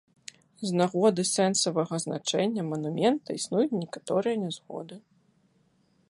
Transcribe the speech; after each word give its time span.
З 0.67 0.77
нагоды 0.79 1.21
сэнсавага 1.31 1.99
значэння 2.05 2.63
манумента 2.71 3.29
існуюць 3.39 3.77
некаторыя 3.83 4.35
нязгоды. 4.47 4.95